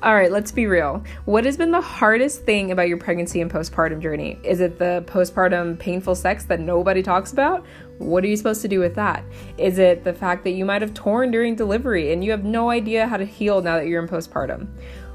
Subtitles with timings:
[0.00, 1.02] All right, let's be real.
[1.24, 4.38] What has been the hardest thing about your pregnancy and postpartum journey?
[4.44, 7.66] Is it the postpartum painful sex that nobody talks about?
[7.98, 9.24] What are you supposed to do with that?
[9.56, 12.70] Is it the fact that you might have torn during delivery and you have no
[12.70, 14.68] idea how to heal now that you're in postpartum?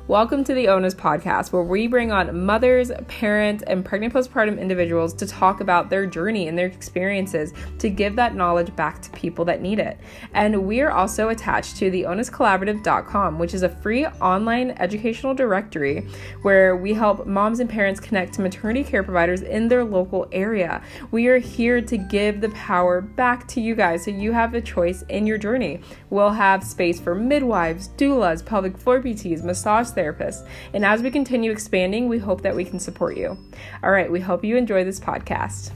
[0.10, 5.14] Welcome to the Onas podcast, where we bring on mothers, parents, and pregnant postpartum individuals
[5.14, 9.46] to talk about their journey and their experiences to give that knowledge back to people
[9.46, 9.98] that need it.
[10.34, 16.06] And we are also attached to the onuscollaborative.com, which is a free online educational directory
[16.42, 20.82] where we help moms and parents connect to maternity care providers in their local area.
[21.12, 24.60] We are here to give the power back to you guys so you have a
[24.60, 25.80] choice in your journey.
[26.10, 30.48] We'll have space for midwives, doulas, pelvic floor PTs, massage therapists.
[30.74, 33.38] And as we continue expanding, we hope that we can support you.
[33.84, 35.72] All right, we hope you enjoy this podcast.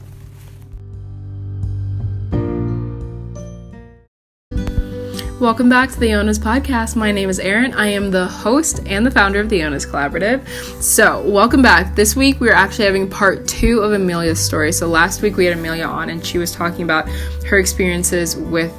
[5.40, 6.96] Welcome back to the Onas podcast.
[6.96, 7.72] My name is Erin.
[7.74, 10.44] I am the host and the founder of the Onas Collaborative.
[10.82, 11.94] So, welcome back.
[11.94, 14.72] This week we are actually having part two of Amelia's story.
[14.72, 17.08] So, last week we had Amelia on and she was talking about
[17.46, 18.72] her experiences with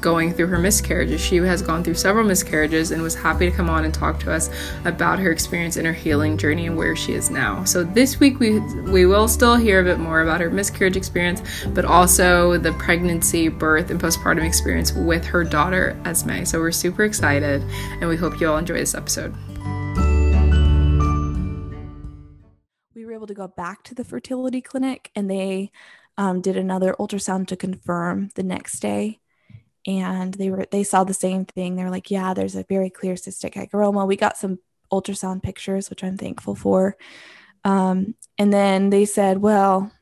[0.00, 1.20] going through her miscarriages.
[1.20, 4.32] She has gone through several miscarriages and was happy to come on and talk to
[4.32, 4.50] us
[4.84, 7.64] about her experience in her healing journey and where she is now.
[7.64, 11.42] So this week we we will still hear a bit more about her miscarriage experience,
[11.68, 16.44] but also the pregnancy, birth, and postpartum experience with her daughter Esme.
[16.44, 17.62] So we're super excited
[18.00, 19.34] and we hope you all enjoy this episode.
[22.94, 25.70] We were able to go back to the fertility clinic and they
[26.18, 29.20] um, did another ultrasound to confirm the next day
[29.86, 31.76] and they were they saw the same thing.
[31.76, 34.58] They're like yeah there's a very clear cystic hygroma we got some
[34.92, 36.96] ultrasound pictures which i'm thankful for.
[37.62, 39.92] Um, and then they said well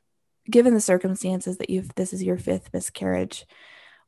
[0.50, 3.44] given the circumstances that you've this is your fifth miscarriage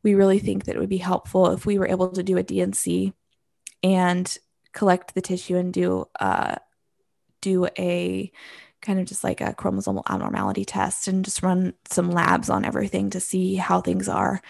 [0.02, 2.44] we really think that it would be helpful if we were able to do a
[2.44, 3.12] dnc
[3.82, 4.38] and
[4.72, 6.56] collect the tissue and do uh,
[7.40, 8.30] do a
[8.82, 13.10] kind of just like a chromosomal abnormality test and just run some labs on everything
[13.10, 14.40] to see how things are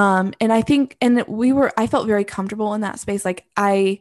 [0.00, 3.22] um, and I think, and we were, I felt very comfortable in that space.
[3.22, 3.98] Like I,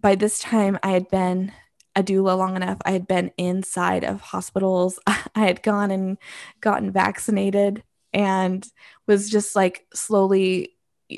[0.00, 1.50] by this time, I had been
[1.96, 2.78] a doula long enough.
[2.84, 5.00] I had been inside of hospitals.
[5.08, 6.18] I had gone and
[6.60, 8.64] gotten vaccinated and
[9.08, 10.70] was just like slowly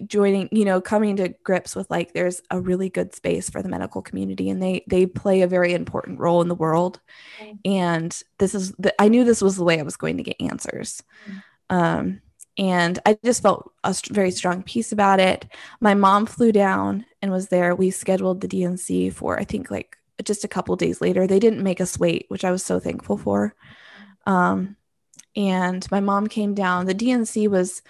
[0.06, 3.68] joining you know coming to grips with like there's a really good space for the
[3.68, 6.98] medical community and they they play a very important role in the world
[7.40, 7.56] mm.
[7.64, 10.40] and this is the, i knew this was the way i was going to get
[10.40, 11.40] answers mm.
[11.70, 12.20] um
[12.58, 15.46] and I just felt a very strong peace about it.
[15.80, 17.74] My mom flew down and was there.
[17.74, 21.26] We scheduled the DNC for I think like just a couple days later.
[21.26, 23.54] They didn't make us wait, which I was so thankful for.
[24.26, 24.76] Um,
[25.34, 26.86] and my mom came down.
[26.86, 27.82] The DNC was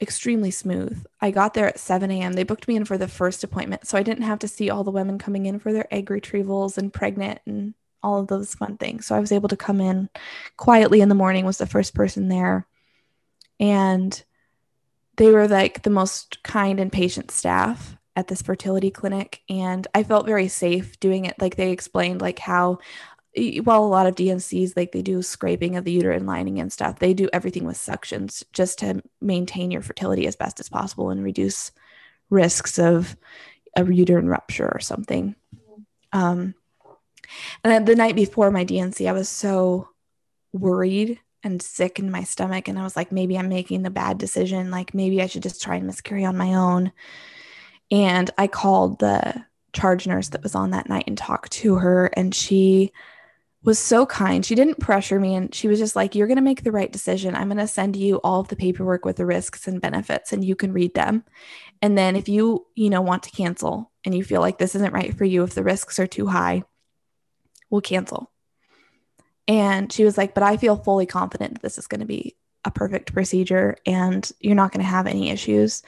[0.00, 1.04] extremely smooth.
[1.20, 2.34] I got there at 7 a.m.
[2.34, 4.84] They booked me in for the first appointment, so I didn't have to see all
[4.84, 8.76] the women coming in for their egg retrievals and pregnant and all of those fun
[8.76, 9.06] things.
[9.06, 10.08] So I was able to come in
[10.56, 11.44] quietly in the morning.
[11.44, 12.66] Was the first person there
[13.60, 14.22] and
[15.16, 19.42] they were like the most kind and patient staff at this fertility clinic.
[19.48, 21.40] And i felt very safe doing it.
[21.40, 22.78] Like they explained like how
[23.64, 27.00] while a lot of dncs like they do scraping of the uterine lining and stuff
[27.00, 31.24] they do everything with suctions just to maintain your fertility as best as possible and
[31.24, 31.72] reduce
[32.30, 33.16] risks of
[33.76, 35.34] a uterine rupture or something.
[36.12, 36.54] Um,
[37.64, 39.88] and the night before my dnc i was so
[40.52, 42.68] worried and sick in my stomach.
[42.68, 44.70] And I was like, maybe I'm making the bad decision.
[44.70, 46.92] Like, maybe I should just try and miscarry on my own.
[47.90, 52.06] And I called the charge nurse that was on that night and talked to her.
[52.06, 52.92] And she
[53.62, 54.44] was so kind.
[54.44, 55.34] She didn't pressure me.
[55.34, 57.34] And she was just like, You're going to make the right decision.
[57.34, 60.44] I'm going to send you all of the paperwork with the risks and benefits, and
[60.44, 61.24] you can read them.
[61.82, 64.92] And then if you, you know, want to cancel and you feel like this isn't
[64.92, 66.62] right for you, if the risks are too high,
[67.70, 68.30] we'll cancel.
[69.46, 72.36] And she was like, But I feel fully confident that this is going to be
[72.64, 75.82] a perfect procedure and you're not going to have any issues.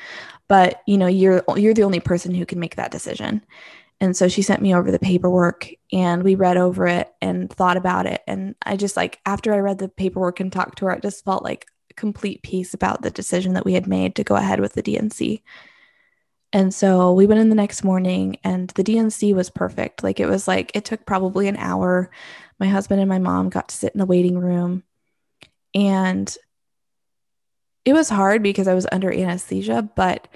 [0.49, 3.43] But, you know, you're you're the only person who can make that decision.
[4.01, 7.79] And so she sent me over the paperwork and we read over it and thought
[7.79, 8.23] about it.
[8.27, 11.25] And I just like, after I read the paperwork and talked to her, it just
[11.25, 11.67] felt like
[11.97, 15.41] complete peace about the decision that we had made to go ahead with the DNC.
[16.57, 20.03] And so we went in the next morning and the DNC was perfect.
[20.03, 22.11] Like it was like, it took probably an hour
[22.59, 24.83] my husband and my mom got to sit in the waiting room
[25.75, 26.35] and
[27.85, 30.29] it was hard because I was under anesthesia, but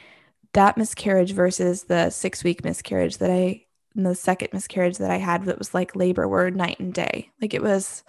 [0.53, 3.65] that miscarriage versus the six week miscarriage that I,
[3.95, 7.31] the second miscarriage that I had that was like labor were night and day.
[7.41, 8.05] Like it was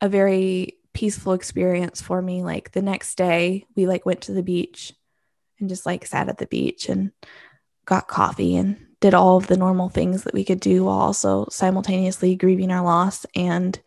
[0.00, 2.42] a very peaceful experience for me.
[2.42, 4.92] Like the next day, we like went to the beach
[5.58, 7.12] and just like sat at the beach and
[7.84, 11.46] got coffee and did all of the normal things that we could do while also
[11.50, 13.26] simultaneously grieving our loss.
[13.34, 13.78] And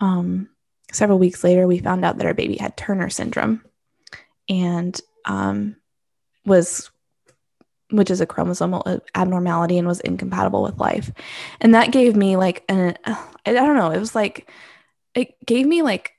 [0.00, 0.48] um,
[0.92, 3.64] several weeks later, we found out that our baby had Turner syndrome
[4.48, 5.76] and um,
[6.44, 6.90] was,
[7.90, 11.10] which is a chromosomal abnormality and was incompatible with life.
[11.60, 14.50] And that gave me like an, I don't know, it was like,
[15.14, 16.12] it gave me like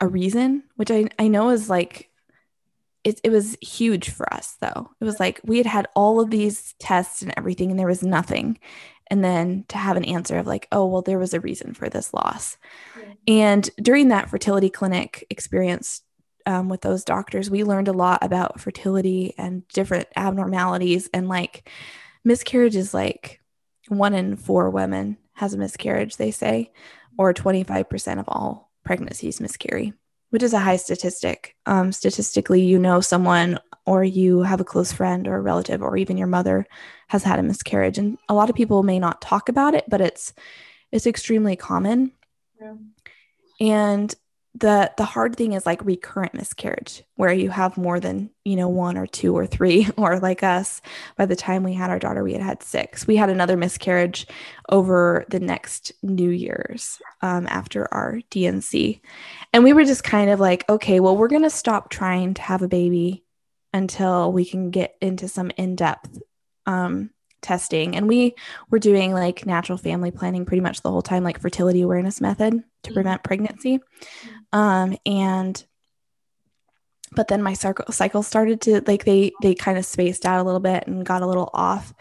[0.00, 2.10] a reason, which I, I know is like
[3.06, 4.90] it, it was huge for us though.
[5.00, 8.02] It was like we had had all of these tests and everything and there was
[8.02, 8.58] nothing.
[9.08, 11.88] And then to have an answer of like oh well there was a reason for
[11.88, 12.56] this loss.
[12.98, 13.12] Yeah.
[13.28, 16.02] and during that fertility clinic experience
[16.46, 21.08] um, with those doctors we learned a lot about fertility and different abnormalities.
[21.14, 21.70] And like
[22.24, 23.40] miscarriage is like
[23.86, 26.72] one in four women has a miscarriage they say
[27.16, 29.92] or 25% of all pregnancies miscarry
[30.36, 31.56] which is a high statistic.
[31.64, 35.96] Um, statistically, you know someone or you have a close friend or a relative or
[35.96, 36.66] even your mother
[37.08, 40.02] has had a miscarriage, and a lot of people may not talk about it, but
[40.02, 40.34] it's
[40.92, 42.12] it's extremely common.
[42.60, 42.74] Yeah.
[43.60, 44.14] And
[44.58, 48.68] the the hard thing is like recurrent miscarriage where you have more than you know
[48.68, 50.80] one or two or three or like us.
[51.16, 53.06] By the time we had our daughter we had had six.
[53.06, 54.26] We had another miscarriage
[54.70, 59.00] over the next new year's um, after our dnc
[59.52, 62.42] and we were just kind of like okay well we're going to stop trying to
[62.42, 63.24] have a baby
[63.72, 66.18] until we can get into some in-depth
[66.66, 67.10] um,
[67.46, 67.94] testing.
[67.94, 68.34] And we
[68.70, 72.52] were doing like natural family planning pretty much the whole time like fertility awareness method
[72.52, 72.94] to mm-hmm.
[72.94, 73.80] prevent pregnancy
[74.52, 75.64] um, and
[77.12, 80.44] but then my cycle cycle started to like they they kind of spaced out a
[80.44, 81.94] little bit and got a little off.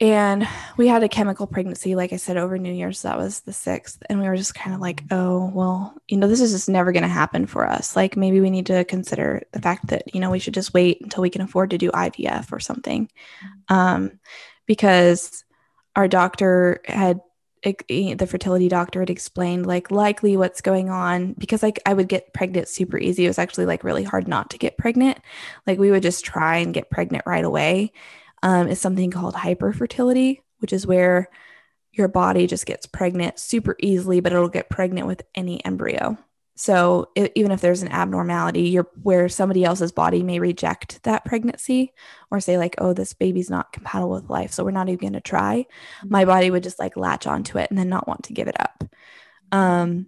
[0.00, 2.98] And we had a chemical pregnancy, like I said, over New Year's.
[2.98, 4.02] So that was the sixth.
[4.10, 6.90] And we were just kind of like, oh, well, you know, this is just never
[6.90, 7.94] going to happen for us.
[7.94, 11.00] Like maybe we need to consider the fact that, you know, we should just wait
[11.02, 13.08] until we can afford to do IVF or something.
[13.68, 14.18] Um,
[14.66, 15.44] because
[15.94, 17.20] our doctor had
[17.62, 22.34] the fertility doctor had explained like likely what's going on because like I would get
[22.34, 23.24] pregnant super easy.
[23.24, 25.18] It was actually like really hard not to get pregnant.
[25.66, 27.92] Like we would just try and get pregnant right away.
[28.44, 31.28] Um, is something called hyperfertility, which is where
[31.92, 36.18] your body just gets pregnant super easily, but it'll get pregnant with any embryo.
[36.62, 41.24] So it, even if there's an abnormality, you're where somebody else's body may reject that
[41.24, 41.92] pregnancy
[42.30, 45.12] or say like, "Oh, this baby's not compatible with life, so we're not even going
[45.14, 45.66] to try."
[46.04, 48.60] My body would just like latch onto it and then not want to give it
[48.60, 48.84] up.
[49.50, 50.06] Um,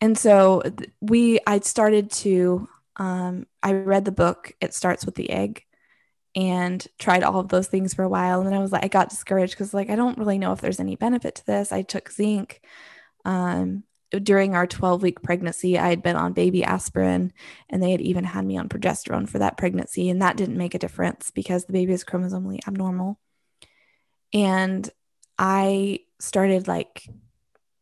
[0.00, 0.60] and so
[1.00, 4.54] we, I started to, um, I read the book.
[4.60, 5.62] It starts with the egg,
[6.34, 8.88] and tried all of those things for a while, and then I was like, I
[8.88, 11.70] got discouraged because like I don't really know if there's any benefit to this.
[11.70, 12.60] I took zinc.
[13.24, 13.84] Um,
[14.18, 17.32] during our 12 week pregnancy, I had been on baby aspirin
[17.68, 20.10] and they had even had me on progesterone for that pregnancy.
[20.10, 23.18] And that didn't make a difference because the baby is chromosomally abnormal.
[24.32, 24.88] And
[25.38, 27.08] I started like,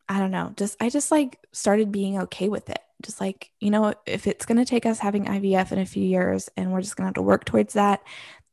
[0.07, 2.79] I don't know, just, I just like started being okay with it.
[3.01, 6.03] Just like, you know, if it's going to take us having IVF in a few
[6.03, 8.01] years and we're just going to have to work towards that,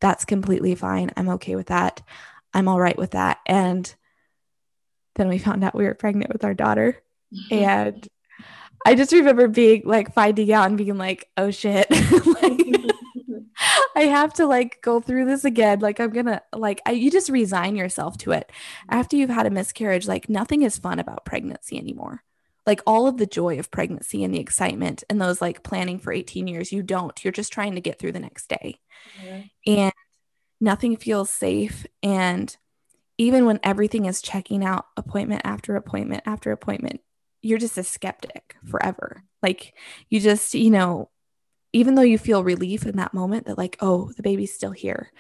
[0.01, 1.13] that's completely fine.
[1.17, 2.03] I'm okay with that.
[2.53, 3.39] I'm all right with that.
[3.47, 3.95] And
[5.15, 7.03] then we found out we were pregnant with our daughter
[7.51, 8.09] and
[8.85, 11.87] I just remember being like finding out and being like, oh shit.
[12.43, 12.61] like,
[13.95, 15.81] I have to like go through this again.
[15.81, 18.51] Like I'm gonna like I, you just resign yourself to it.
[18.89, 22.23] After you've had a miscarriage, like nothing is fun about pregnancy anymore.
[22.67, 26.13] Like all of the joy of pregnancy and the excitement and those like planning for
[26.13, 27.23] 18 years, you don't.
[27.25, 28.79] You're just trying to get through the next day.
[29.67, 29.93] And
[30.61, 31.87] nothing feels safe.
[32.03, 32.55] And
[33.19, 37.01] even when everything is checking out appointment after appointment after appointment,
[37.43, 38.71] you're just a skeptic mm-hmm.
[38.71, 39.25] forever.
[39.43, 39.75] Like
[40.09, 41.11] you just, you know,
[41.73, 45.13] even though you feel relief in that moment that like, oh, the baby's still here,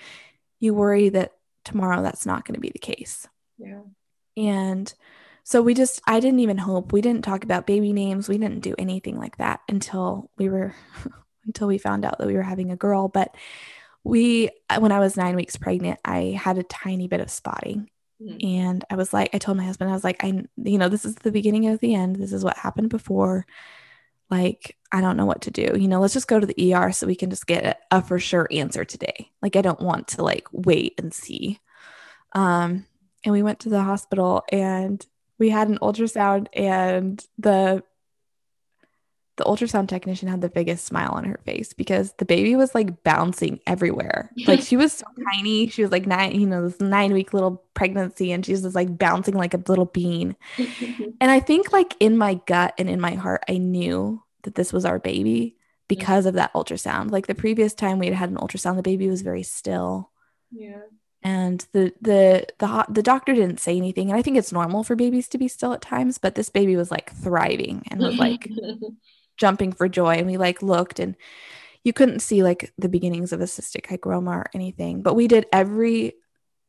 [0.59, 1.33] you worry that
[1.65, 3.27] tomorrow that's not going to be the case.
[3.59, 3.83] Yeah.
[4.37, 4.93] And
[5.45, 6.93] so we just I didn't even hope.
[6.93, 8.29] We didn't talk about baby names.
[8.29, 10.75] We didn't do anything like that until we were
[11.47, 13.35] until we found out that we were having a girl, but
[14.05, 17.91] we when I was 9 weeks pregnant, I had a tiny bit of spotting
[18.23, 18.47] Mm-hmm.
[18.47, 21.05] And I was like, I told my husband, I was like, I, you know, this
[21.05, 22.17] is the beginning of the end.
[22.17, 23.47] This is what happened before.
[24.31, 25.73] Like, I don't know what to do.
[25.77, 28.03] You know, let's just go to the ER so we can just get a, a
[28.03, 29.31] for sure answer today.
[29.43, 31.61] Like, I don't want to like wait and see.
[32.33, 32.87] Um,
[33.25, 35.05] and we went to the hospital and
[35.39, 37.83] we had an ultrasound and the
[39.41, 43.03] the ultrasound technician had the biggest smile on her face because the baby was like
[43.03, 44.31] bouncing everywhere.
[44.47, 45.69] Like she was so tiny.
[45.69, 48.99] She was like nine, you know, this nine week little pregnancy, and she's just like
[48.99, 50.37] bouncing like a little bean.
[51.21, 54.73] and I think like in my gut and in my heart, I knew that this
[54.73, 55.57] was our baby
[55.89, 57.11] because of that ultrasound.
[57.11, 60.11] Like the previous time we had had an ultrasound, the baby was very still.
[60.53, 60.81] Yeah.
[61.23, 64.97] and the the the the doctor didn't say anything and i think it's normal for
[64.97, 68.49] babies to be still at times but this baby was like thriving and was like
[69.41, 71.17] jumping for joy and we like looked and
[71.83, 75.47] you couldn't see like the beginnings of a cystic hygroma or anything but we did
[75.53, 76.13] every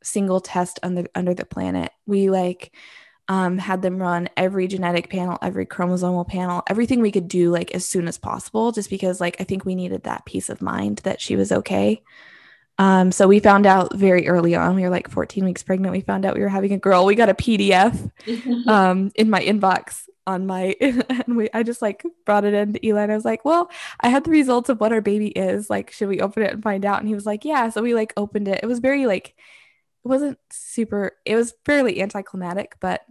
[0.01, 2.73] single test under under the planet we like
[3.27, 7.71] um, had them run every genetic panel every chromosomal panel everything we could do like
[7.75, 10.97] as soon as possible just because like i think we needed that peace of mind
[10.99, 12.01] that she was okay
[12.77, 15.91] um, so we found out very early on, we were like 14 weeks pregnant.
[15.91, 17.05] We found out we were having a girl.
[17.05, 18.11] We got a PDF
[18.67, 22.85] um, in my inbox on my, and we, I just like brought it in to
[22.85, 25.69] Eli and I was like, well, I had the results of what our baby is.
[25.69, 26.99] Like, should we open it and find out?
[26.99, 27.69] And he was like, yeah.
[27.69, 28.59] So we like opened it.
[28.63, 29.35] It was very like,
[30.03, 33.01] it wasn't super, it was fairly anticlimactic, but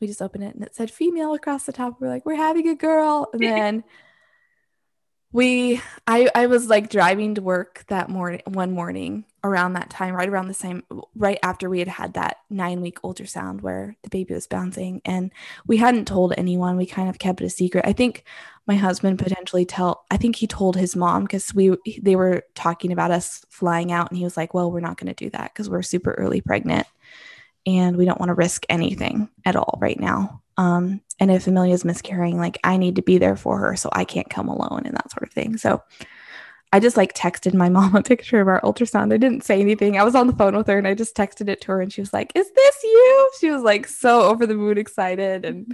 [0.00, 2.00] we just opened it and it said female across the top.
[2.00, 3.28] We're like, we're having a girl.
[3.32, 3.84] And then
[5.36, 10.14] we i i was like driving to work that morning one morning around that time
[10.14, 10.82] right around the same
[11.14, 15.30] right after we had had that nine week ultrasound where the baby was bouncing and
[15.66, 16.76] we hadn't told anyone.
[16.76, 17.84] We kind of kept it a secret.
[17.86, 18.24] I think
[18.66, 22.90] my husband potentially tell i think he told his mom because we they were talking
[22.90, 25.52] about us flying out and he was like well we're not going to do that
[25.52, 26.86] because we're super early pregnant
[27.66, 31.84] and we don't want to risk anything at all right now um, and if Amelia's
[31.84, 34.94] miscarrying, like I need to be there for her so I can't come alone and
[34.94, 35.56] that sort of thing.
[35.56, 35.82] So
[36.72, 39.12] I just like texted my mom a picture of our ultrasound.
[39.12, 39.98] I didn't say anything.
[39.98, 41.92] I was on the phone with her and I just texted it to her and
[41.92, 43.30] she was like, Is this you?
[43.40, 45.44] She was like so over the moon excited.
[45.44, 45.66] And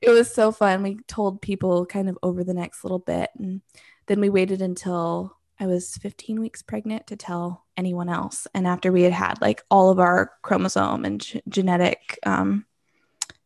[0.00, 0.82] it was so fun.
[0.82, 3.30] We told people kind of over the next little bit.
[3.38, 3.62] And
[4.06, 8.46] then we waited until I was 15 weeks pregnant to tell anyone else.
[8.54, 12.66] And after we had had like all of our chromosome and g- genetic um,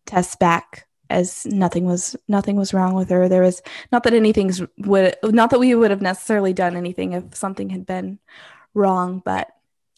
[0.06, 3.28] tests back as nothing was nothing was wrong with her.
[3.28, 7.34] There was not that anything's would not that we would have necessarily done anything if
[7.34, 8.18] something had been
[8.74, 9.48] wrong but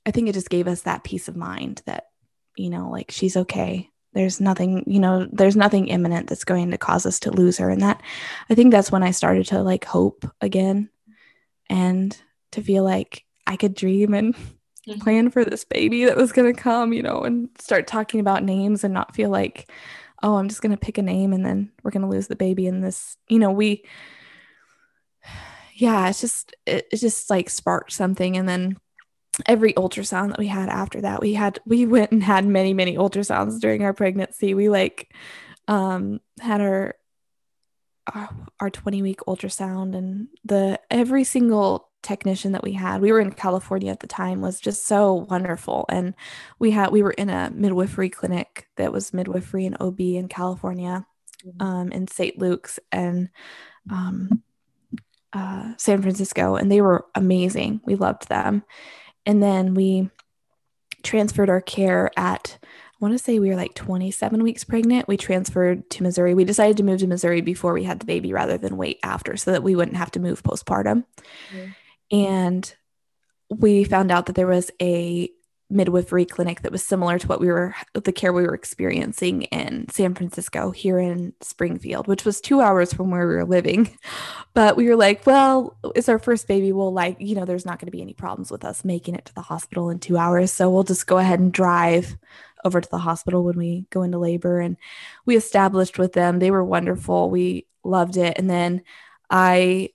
[0.07, 2.11] i think it just gave us that peace of mind that
[2.57, 3.91] you know like she's okay.
[4.15, 7.71] There's nothing you know there's nothing imminent that's going to cause us to lose her.
[7.71, 8.03] And that
[8.50, 10.91] i think that's when i started to like hope again
[11.69, 12.17] and
[12.53, 14.35] to feel like i could dream and
[14.88, 15.00] mm-hmm.
[15.00, 18.42] plan for this baby that was going to come you know and start talking about
[18.42, 19.71] names and not feel like
[20.23, 22.37] oh, I'm just going to pick a name and then we're going to lose the
[22.37, 23.85] baby in this, you know, we,
[25.75, 28.37] yeah, it's just, it, it just like sparked something.
[28.37, 28.76] And then
[29.47, 32.97] every ultrasound that we had after that, we had, we went and had many, many
[32.97, 34.54] ultrasounds during our pregnancy.
[34.54, 35.14] We like,
[35.68, 36.95] um, had our,
[38.59, 43.33] our 20 week ultrasound and the every single technician that we had we were in
[43.33, 46.14] california at the time was just so wonderful and
[46.59, 51.05] we had we were in a midwifery clinic that was midwifery and ob in california
[51.45, 51.62] mm-hmm.
[51.62, 53.28] um, in st luke's and
[53.90, 54.43] um,
[55.33, 58.62] uh, san francisco and they were amazing we loved them
[59.26, 60.09] and then we
[61.02, 62.59] transferred our care at
[63.00, 65.07] I want to say we were like 27 weeks pregnant.
[65.07, 66.35] We transferred to Missouri.
[66.35, 69.37] We decided to move to Missouri before we had the baby rather than wait after
[69.37, 71.05] so that we wouldn't have to move postpartum.
[71.52, 71.71] Mm-hmm.
[72.11, 72.75] And
[73.50, 75.31] we found out that there was a
[75.71, 79.87] midwifery clinic that was similar to what we were the care we were experiencing in
[79.91, 83.91] San Francisco here in Springfield, which was 2 hours from where we were living.
[84.55, 87.79] But we were like, well, it's our first baby, we'll like, you know, there's not
[87.79, 90.50] going to be any problems with us making it to the hospital in 2 hours,
[90.50, 92.17] so we'll just go ahead and drive
[92.65, 94.77] over to the hospital when we go into labor and
[95.27, 96.41] we established with them.
[96.41, 97.31] They were wonderful.
[97.31, 98.37] We loved it.
[98.37, 98.83] And then
[99.31, 99.91] I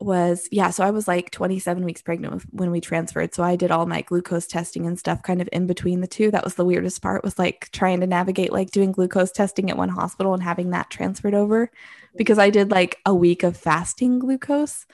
[0.00, 3.70] was yeah so i was like 27 weeks pregnant when we transferred so i did
[3.70, 6.30] all my glucose testing and stuff kind of in between the two.
[6.30, 9.76] That was the weirdest part was like trying to navigate like doing glucose testing at
[9.76, 11.70] one hospital and having that transferred over
[12.16, 14.86] because i did like a week of fasting glucose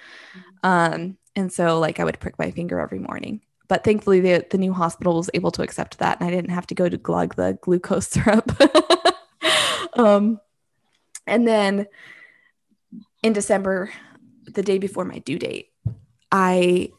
[0.63, 3.41] um and so like i would prick my finger every morning.
[3.69, 6.67] But thankfully the, the new hospital was able to accept that and i didn't have
[6.69, 8.51] to go to glug the glucose syrup.
[9.95, 10.41] Um
[11.27, 11.87] and then
[13.23, 13.91] in december
[14.47, 15.69] the day before my due date,
[16.31, 16.91] I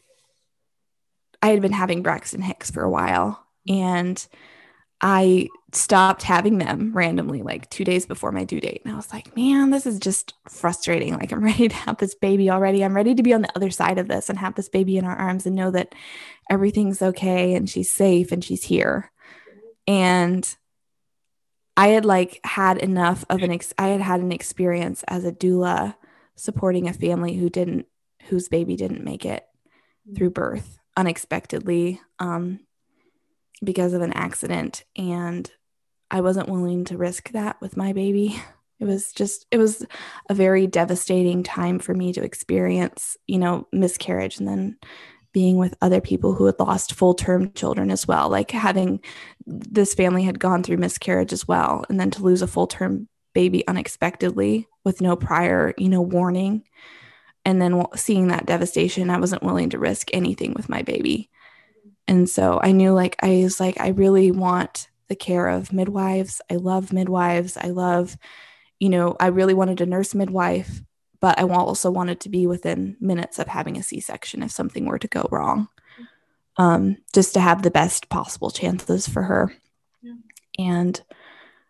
[1.42, 4.26] I had been having Braxton Hicks for a while and
[5.00, 9.14] I stopped having them randomly like 2 days before my due date and I was
[9.14, 11.14] like, "Man, this is just frustrating.
[11.14, 12.84] Like I'm ready to have this baby already.
[12.84, 15.06] I'm ready to be on the other side of this and have this baby in
[15.06, 15.94] our arms and know that
[16.50, 19.12] everything's okay and she's safe and she's here."
[19.88, 20.58] And
[21.78, 25.32] I had like had enough of an ex- I had had an experience as a
[25.32, 25.96] doula
[26.38, 27.86] supporting a family who didn't
[28.24, 29.46] whose baby didn't make it
[30.16, 32.60] through birth unexpectedly um,
[33.64, 35.52] because of an accident and
[36.10, 38.40] i wasn't willing to risk that with my baby
[38.80, 39.86] it was just it was
[40.30, 44.78] a very devastating time for me to experience you know miscarriage and then
[45.38, 48.28] being with other people who had lost full term children as well.
[48.28, 49.00] Like having
[49.46, 51.86] this family had gone through miscarriage as well.
[51.90, 56.64] And then to lose a full term baby unexpectedly with no prior, you know, warning.
[57.46, 61.30] And then seeing that devastation, I wasn't willing to risk anything with my baby.
[62.08, 66.42] And so I knew like, I was like, I really want the care of midwives.
[66.50, 67.58] I love midwives.
[67.58, 68.18] I love,
[68.80, 70.82] you know, I really wanted a nurse midwife
[71.20, 74.86] but I also wanted to be within minutes of having a C section if something
[74.86, 75.68] were to go wrong,
[76.58, 79.54] um, just to have the best possible chances for her.
[80.02, 80.14] Yeah.
[80.60, 81.02] And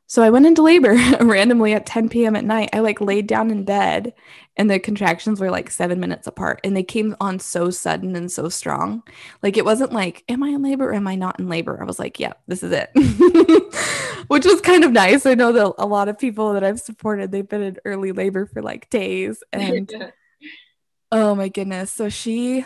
[0.09, 2.37] so I went into labor randomly at 10 p.m.
[2.37, 2.69] at night.
[2.71, 4.13] I like laid down in bed
[4.55, 8.31] and the contractions were like seven minutes apart and they came on so sudden and
[8.31, 9.03] so strong.
[9.43, 11.77] Like it wasn't like, am I in labor or am I not in labor?
[11.81, 12.89] I was like, yeah, this is it,
[14.27, 15.25] which was kind of nice.
[15.25, 18.45] I know that a lot of people that I've supported, they've been in early labor
[18.45, 19.43] for like days.
[19.51, 20.11] And
[21.11, 21.91] oh my goodness.
[21.91, 22.65] So she,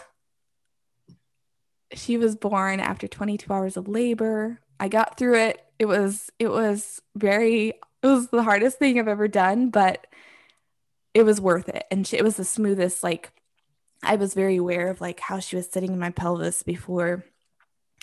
[1.93, 4.59] she was born after 22 hours of labor.
[4.79, 7.69] I got through it it was it was very
[8.03, 10.05] it was the hardest thing I've ever done, but
[11.15, 11.85] it was worth it.
[11.89, 13.31] And she, it was the smoothest like
[14.03, 17.25] I was very aware of like how she was sitting in my pelvis before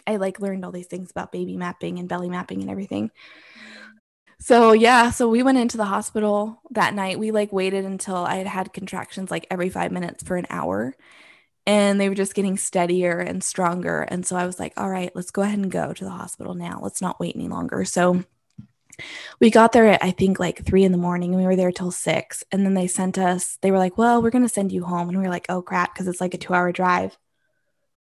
[0.08, 3.12] I like learned all these things about baby mapping and belly mapping and everything.
[4.40, 7.20] So yeah, so we went into the hospital that night.
[7.20, 10.96] We like waited until I had had contractions like every 5 minutes for an hour
[11.68, 14.00] and they were just getting steadier and stronger.
[14.00, 16.54] And so I was like, all right, let's go ahead and go to the hospital
[16.54, 16.80] now.
[16.82, 17.84] Let's not wait any longer.
[17.84, 18.24] So
[19.38, 21.70] we got there at I think like three in the morning and we were there
[21.70, 22.42] till six.
[22.50, 25.10] And then they sent us, they were like, well, we're going to send you home.
[25.10, 27.18] And we were like, oh crap, because it's like a two hour drive.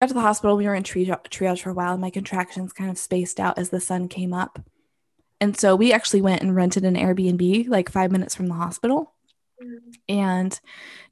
[0.01, 2.91] Got to the hospital, we were in triage for a while, and my contractions kind
[2.91, 4.59] of spaced out as the sun came up.
[5.41, 9.14] And so we actually went and rented an Airbnb like five minutes from the hospital
[10.09, 10.59] and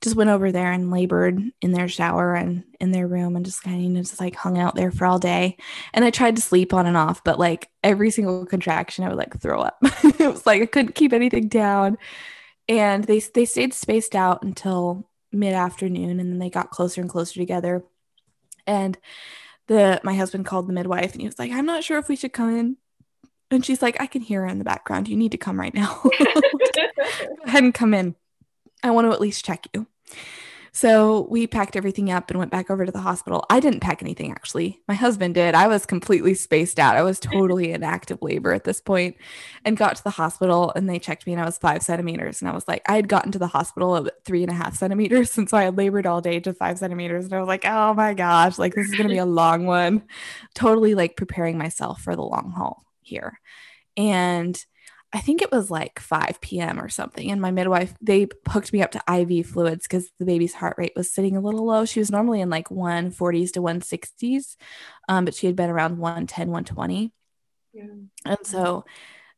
[0.00, 3.62] just went over there and labored in their shower and in their room and just
[3.62, 5.56] kind of just like hung out there for all day.
[5.94, 9.18] And I tried to sleep on and off, but like every single contraction, I would
[9.18, 9.78] like throw up.
[9.82, 11.98] it was like I couldn't keep anything down.
[12.68, 17.10] And they they stayed spaced out until mid afternoon, and then they got closer and
[17.10, 17.82] closer together.
[18.66, 18.98] And
[19.66, 22.16] the my husband called the midwife, and he was like, "I'm not sure if we
[22.16, 22.76] should come in."
[23.50, 25.08] And she's like, "I can hear her in the background.
[25.08, 26.00] You need to come right now.
[26.04, 26.10] Go
[27.44, 28.14] ahead and come in."
[28.82, 29.86] I want to at least check you.
[30.74, 33.44] So we packed everything up and went back over to the hospital.
[33.50, 34.80] I didn't pack anything actually.
[34.88, 35.54] My husband did.
[35.54, 36.96] I was completely spaced out.
[36.96, 39.16] I was totally in active labor at this point
[39.66, 42.40] and got to the hospital and they checked me and I was five centimeters.
[42.40, 44.74] And I was like, I had gotten to the hospital at three and a half
[44.74, 47.26] centimeters since I had labored all day to five centimeters.
[47.26, 49.66] And I was like, oh my gosh, like this is going to be a long
[49.66, 50.04] one.
[50.54, 53.38] Totally like preparing myself for the long haul here.
[53.98, 54.58] And
[55.12, 56.80] I think it was like 5 p.m.
[56.80, 57.30] or something.
[57.30, 60.94] And my midwife, they hooked me up to IV fluids because the baby's heart rate
[60.96, 61.84] was sitting a little low.
[61.84, 64.56] She was normally in like 140s to 160s,
[65.08, 67.12] um, but she had been around 110, 120.
[67.74, 67.84] Yeah.
[68.24, 68.84] And so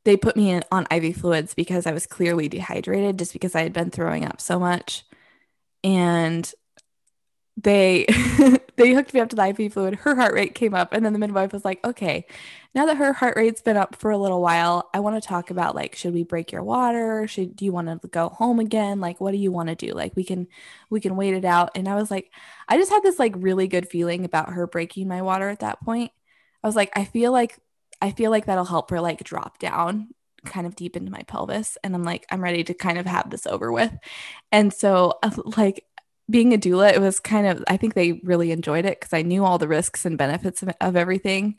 [0.04, 3.62] they put me in, on IV fluids because I was clearly dehydrated just because I
[3.62, 5.04] had been throwing up so much.
[5.82, 6.50] And
[7.56, 8.06] they
[8.76, 9.94] they hooked me up to the IV fluid.
[9.96, 12.26] Her heart rate came up, and then the midwife was like, "Okay,
[12.74, 15.50] now that her heart rate's been up for a little while, I want to talk
[15.50, 17.26] about like, should we break your water?
[17.28, 19.00] Should do you want to go home again?
[19.00, 19.92] Like, what do you want to do?
[19.92, 20.48] Like, we can
[20.90, 22.30] we can wait it out." And I was like,
[22.68, 25.80] I just had this like really good feeling about her breaking my water at that
[25.82, 26.10] point.
[26.62, 27.58] I was like, I feel like
[28.00, 30.08] I feel like that'll help her like drop down
[30.44, 33.30] kind of deep into my pelvis and I'm like I'm ready to kind of have
[33.30, 33.92] this over with.
[34.52, 35.18] And so
[35.56, 35.84] like
[36.30, 39.22] being a doula, it was kind of, I think they really enjoyed it because I
[39.22, 41.56] knew all the risks and benefits of, of everything.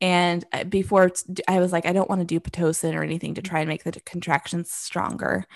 [0.00, 1.12] And before
[1.46, 3.84] I was like, I don't want to do Pitocin or anything to try and make
[3.84, 5.46] the contractions stronger,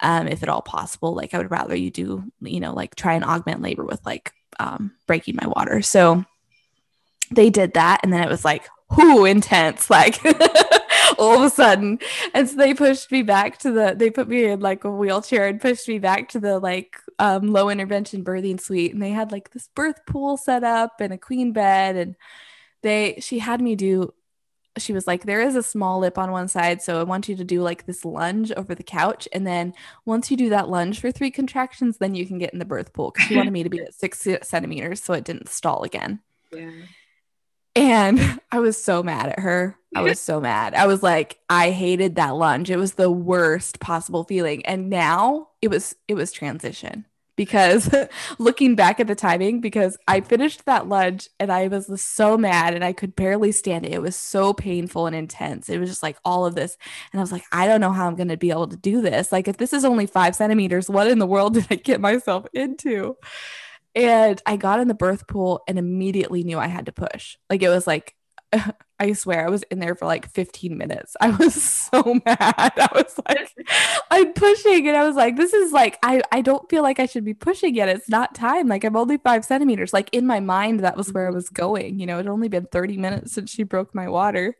[0.00, 1.14] um, if at all possible.
[1.14, 4.32] Like, I would rather you do, you know, like try and augment labor with like
[4.58, 5.82] um, breaking my water.
[5.82, 6.24] So
[7.30, 8.00] they did that.
[8.02, 9.88] And then it was like, whoo, intense.
[9.88, 10.20] Like,
[11.18, 12.00] all of a sudden.
[12.34, 15.46] And so they pushed me back to the, they put me in like a wheelchair
[15.46, 18.92] and pushed me back to the like um, low intervention birthing suite.
[18.92, 21.94] And they had like this birth pool set up and a queen bed.
[21.94, 22.16] And
[22.82, 24.12] they, she had me do,
[24.76, 26.82] she was like, there is a small lip on one side.
[26.82, 29.28] So I want you to do like this lunge over the couch.
[29.32, 29.72] And then
[30.04, 32.92] once you do that lunge for three contractions, then you can get in the birth
[32.92, 36.18] pool because she wanted me to be at six centimeters so it didn't stall again.
[36.52, 36.72] Yeah.
[37.76, 39.78] And I was so mad at her.
[39.94, 40.74] I was so mad.
[40.74, 42.68] I was like, I hated that lunge.
[42.68, 44.66] It was the worst possible feeling.
[44.66, 47.04] And now it was it was transition
[47.36, 47.92] because
[48.38, 52.74] looking back at the timing, because I finished that lunge and I was so mad
[52.74, 53.92] and I could barely stand it.
[53.92, 55.68] It was so painful and intense.
[55.68, 56.76] It was just like all of this.
[57.12, 59.00] And I was like, I don't know how I'm going to be able to do
[59.00, 59.32] this.
[59.32, 62.46] Like, if this is only five centimeters, what in the world did I get myself
[62.52, 63.16] into?
[63.94, 67.36] And I got in the birth pool and immediately knew I had to push.
[67.50, 68.14] Like it was like
[68.98, 71.16] I swear I was in there for like 15 minutes.
[71.20, 71.54] I was
[71.92, 72.72] so mad.
[72.76, 73.50] I was like,
[74.10, 74.86] I'm pushing.
[74.86, 77.34] And I was like, this is like, I, I don't feel like I should be
[77.34, 77.88] pushing yet.
[77.88, 78.68] It's not time.
[78.68, 79.92] Like I'm only five centimeters.
[79.92, 81.54] Like in my mind, that was where I was mm-hmm.
[81.54, 81.98] going.
[81.98, 84.56] You know, it only been 30 minutes since she broke my water.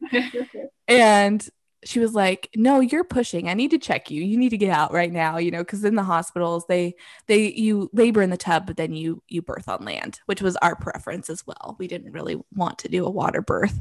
[0.89, 1.49] and
[1.85, 3.49] she was like no you're pushing.
[3.49, 4.23] I need to check you.
[4.23, 6.95] You need to get out right now you know because in the hospitals they
[7.27, 10.57] they you labor in the tub but then you you birth on land which was
[10.57, 11.77] our preference as well.
[11.79, 13.81] We didn't really want to do a water birth.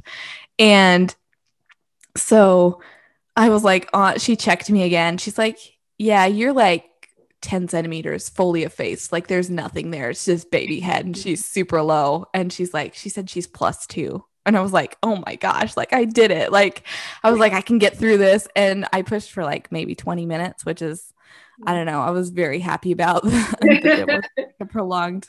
[0.59, 1.15] And
[2.17, 2.81] so
[3.37, 5.17] i was like uh, she checked me again.
[5.17, 5.57] She's like
[5.97, 6.85] yeah you're like
[7.41, 9.11] 10 centimeters fully effaced.
[9.11, 10.11] Like there's nothing there.
[10.11, 12.25] It's just baby head and she's super low.
[12.33, 15.77] And she's like she said she's plus two and I was like, oh my gosh,
[15.77, 16.51] like I did it.
[16.51, 16.83] Like
[17.23, 18.47] I was like, I can get through this.
[18.55, 21.13] And I pushed for like maybe 20 minutes, which is,
[21.65, 24.23] I don't know, I was very happy about the
[24.69, 25.27] prolonged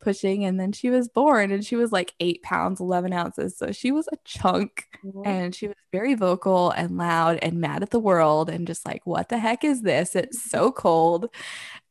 [0.00, 0.44] pushing.
[0.44, 3.58] And then she was born and she was like eight pounds, 11 ounces.
[3.58, 5.22] So she was a chunk mm-hmm.
[5.24, 9.04] and she was very vocal and loud and mad at the world and just like,
[9.04, 10.16] what the heck is this?
[10.16, 11.28] It's so cold.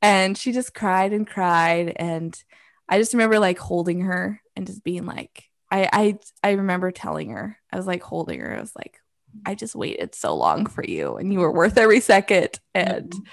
[0.01, 1.93] And she just cried and cried.
[1.95, 2.41] And
[2.89, 7.29] I just remember like holding her and just being like, I I I remember telling
[7.31, 8.99] her, I was like holding her, I was like,
[9.45, 12.59] I just waited so long for you and you were worth every second.
[12.73, 13.23] And mm-hmm.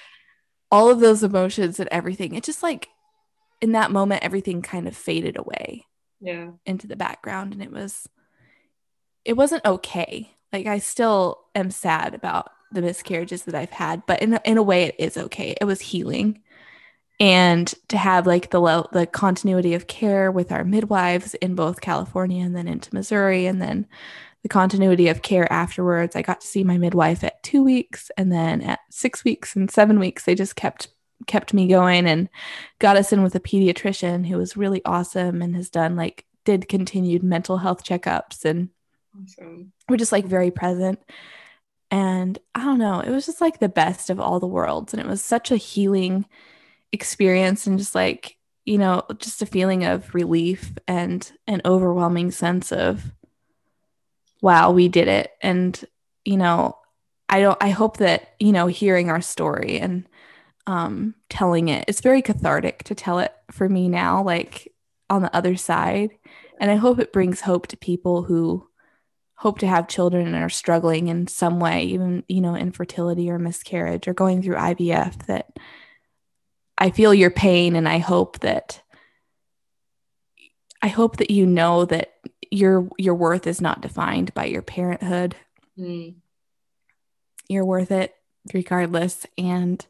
[0.71, 2.89] all of those emotions and everything, it just like
[3.61, 5.87] in that moment, everything kind of faded away.
[6.21, 6.51] Yeah.
[6.67, 7.53] Into the background.
[7.53, 8.09] And it was
[9.25, 10.35] it wasn't okay.
[10.53, 14.63] Like I still am sad about the miscarriages that I've had, but in in a
[14.63, 15.55] way it is okay.
[15.61, 16.42] It was healing
[17.23, 22.45] and to have like the the continuity of care with our midwives in both California
[22.45, 23.87] and then into Missouri and then
[24.43, 26.17] the continuity of care afterwards.
[26.17, 29.71] I got to see my midwife at 2 weeks and then at 6 weeks and
[29.71, 30.89] 7 weeks they just kept
[31.29, 32.29] kept me going and
[32.81, 36.69] got us in with a pediatrician who was really awesome and has done like did
[36.69, 38.71] continued mental health checkups and
[39.17, 39.71] awesome.
[39.89, 40.99] we're just like very present
[41.93, 45.01] and I don't know, it was just like the best of all the worlds and
[45.01, 46.27] it was such a healing
[46.93, 52.71] experience and just like you know just a feeling of relief and an overwhelming sense
[52.71, 53.13] of
[54.41, 55.31] wow we did it.
[55.41, 55.83] And
[56.25, 56.79] you know
[57.29, 60.09] i don't i hope that you know hearing our story and
[60.67, 64.73] um telling it it's very cathartic to tell it for me now like
[65.11, 66.11] on the other side.
[66.61, 68.69] And i hope it brings hope to people who
[69.35, 73.39] hope to have children and are struggling in some way even you know infertility or
[73.39, 75.59] miscarriage or going through ivf that
[76.83, 78.83] I feel your pain and I hope that
[80.83, 82.15] I hope that you know that
[82.51, 85.37] your your worth is not defined by your parenthood.
[85.79, 86.17] Mm.
[87.49, 88.17] You're worth it
[88.53, 89.87] regardless and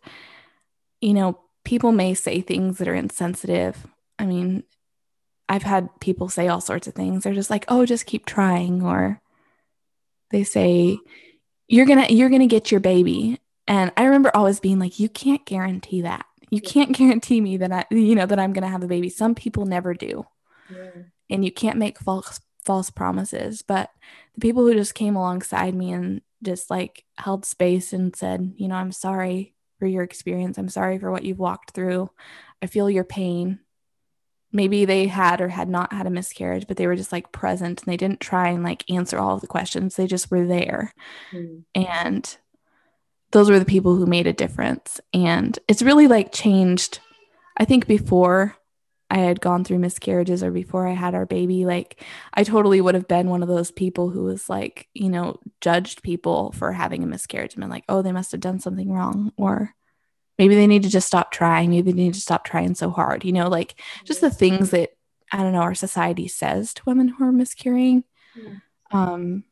[1.00, 3.86] you know, people may say things that are insensitive.
[4.18, 4.62] I mean,
[5.48, 7.24] I've had people say all sorts of things.
[7.24, 9.22] They're just like, "Oh, just keep trying," or
[10.30, 10.98] they say,
[11.68, 15.00] "You're going to you're going to get your baby." And I remember always being like,
[15.00, 18.62] "You can't guarantee that." You can't guarantee me that I, you know, that I'm going
[18.62, 19.08] to have a baby.
[19.08, 20.26] Some people never do.
[20.70, 20.90] Yeah.
[21.30, 23.90] And you can't make false false promises, but
[24.34, 28.68] the people who just came alongside me and just like held space and said, you
[28.68, 30.58] know, I'm sorry for your experience.
[30.58, 32.08] I'm sorry for what you've walked through.
[32.62, 33.58] I feel your pain.
[34.52, 37.82] Maybe they had or had not had a miscarriage, but they were just like present
[37.82, 39.96] and they didn't try and like answer all of the questions.
[39.96, 40.94] They just were there.
[41.32, 41.64] Mm.
[41.74, 42.36] And
[43.32, 45.00] those were the people who made a difference.
[45.12, 47.00] And it's really like changed.
[47.56, 48.56] I think before
[49.10, 52.94] I had gone through miscarriages or before I had our baby, like I totally would
[52.94, 57.02] have been one of those people who was like, you know, judged people for having
[57.02, 59.32] a miscarriage and been like, oh, they must have done something wrong.
[59.36, 59.74] Or
[60.38, 61.70] maybe they need to just stop trying.
[61.70, 64.90] Maybe they need to stop trying so hard, you know, like just the things that
[65.30, 68.04] I don't know, our society says to women who are miscarrying.
[68.34, 68.54] Yeah.
[68.90, 69.44] Um,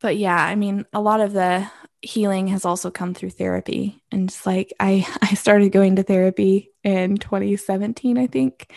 [0.00, 1.70] but yeah, I mean, a lot of the
[2.02, 4.02] healing has also come through therapy.
[4.10, 8.72] And just like I, I started going to therapy in 2017, I think,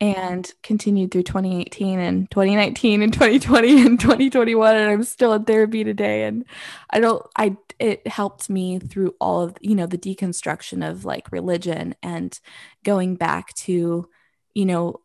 [0.00, 4.76] and continued through 2018 and 2019 and 2020 and 2021.
[4.76, 6.24] And I'm still in therapy today.
[6.24, 6.44] And
[6.90, 11.32] I don't, I, it helped me through all of, you know, the deconstruction of like
[11.32, 12.38] religion and
[12.84, 14.08] going back to,
[14.54, 15.00] you know,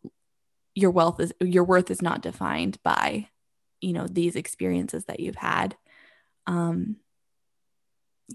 [0.74, 3.28] your wealth is, your worth is not defined by
[3.80, 5.76] you know these experiences that you've had.
[6.46, 6.96] Um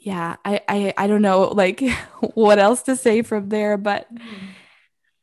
[0.01, 1.79] yeah i i, I don't know like
[2.33, 4.47] what else to say from there but mm-hmm.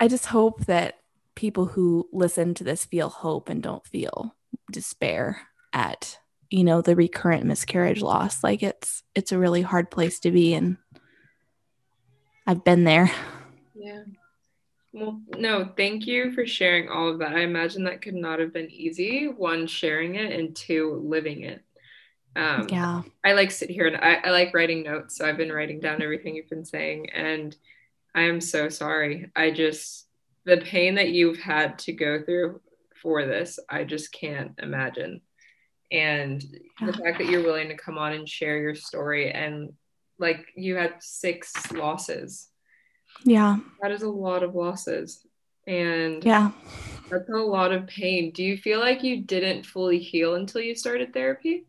[0.00, 0.94] i just hope that
[1.35, 4.35] people who listen to this feel hope and don't feel
[4.70, 6.18] despair at
[6.50, 8.44] you know the recurrent miscarriage loss.
[8.44, 10.76] Like it's it's a really hard place to be and
[12.46, 13.11] i've been there.
[13.74, 14.02] Yeah
[14.92, 17.35] Well, no, thank you for sharing all of that.
[17.35, 19.26] I imagine that could not have been easy.
[19.26, 21.64] One, sharing it, and two, living it.
[22.37, 23.02] Um, yeah.
[23.24, 25.16] I like sit here and I, I like writing notes.
[25.16, 27.11] So I've been writing down everything you've been saying.
[27.11, 27.57] And
[28.14, 29.31] I am so sorry.
[29.35, 30.07] I just,
[30.44, 32.61] the pain that you've had to go through
[33.00, 35.22] for this, I just can't imagine.
[35.90, 36.42] And
[36.85, 39.72] the fact that you're willing to come on and share your story and
[40.18, 42.48] like you had six losses.
[43.24, 43.58] Yeah.
[43.80, 45.26] That is a lot of losses.
[45.66, 46.50] And yeah,
[47.08, 48.32] that's a lot of pain.
[48.32, 51.66] Do you feel like you didn't fully heal until you started therapy?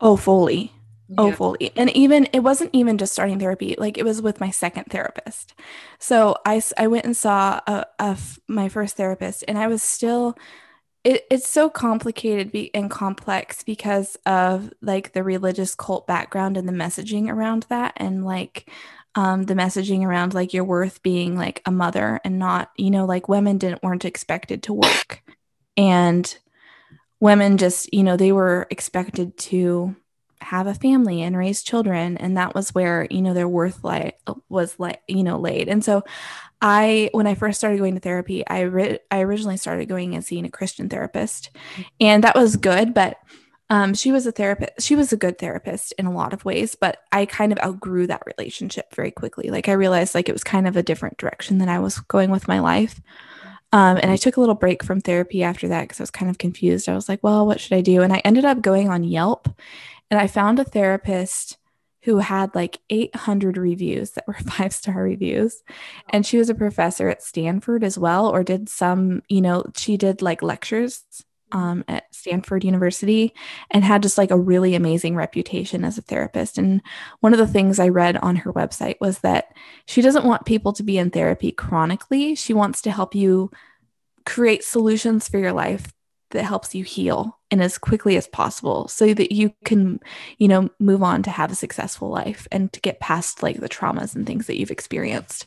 [0.00, 0.72] Oh, fully.
[1.16, 1.72] Oh, fully.
[1.74, 5.54] And even it wasn't even just starting therapy, like it was with my second therapist.
[5.98, 10.36] So I, I went and saw a, a, my first therapist, and I was still,
[11.04, 16.68] it, it's so complicated be, and complex because of like the religious cult background and
[16.68, 18.70] the messaging around that, and like
[19.18, 23.04] um, the messaging around like your worth being like a mother and not, you know,
[23.04, 25.24] like women didn't weren't expected to work.
[25.76, 26.38] And
[27.18, 29.96] women just, you know, they were expected to
[30.40, 34.20] have a family and raise children and that was where you know their worth like
[34.48, 35.68] was like you know laid.
[35.68, 36.04] And so
[36.62, 40.24] i when i first started going to therapy i re- i originally started going and
[40.24, 41.50] seeing a christian therapist.
[41.98, 43.18] And that was good but
[43.70, 46.74] um, she was a therapist she was a good therapist in a lot of ways
[46.74, 50.44] but i kind of outgrew that relationship very quickly like i realized like it was
[50.44, 53.00] kind of a different direction than i was going with my life
[53.72, 56.30] um, and I took a little break from therapy after that because I was kind
[56.30, 56.88] of confused.
[56.88, 58.00] I was like, well, what should I do?
[58.00, 59.46] And I ended up going on Yelp
[60.10, 61.58] and I found a therapist
[62.02, 65.62] who had like 800 reviews that were five star reviews.
[66.08, 69.96] And she was a professor at Stanford as well, or did some, you know, she
[69.96, 71.04] did like lectures
[71.52, 73.32] um, at Stanford University
[73.70, 76.58] and had just like a really amazing reputation as a therapist.
[76.58, 76.82] And
[77.20, 79.56] one of the things I read on her website was that
[79.86, 82.34] she doesn't want people to be in therapy chronically.
[82.34, 83.50] She wants to help you
[84.26, 85.92] create solutions for your life
[86.30, 89.98] that helps you heal and as quickly as possible so that you can
[90.36, 93.68] you know move on to have a successful life and to get past like the
[93.68, 95.46] traumas and things that you've experienced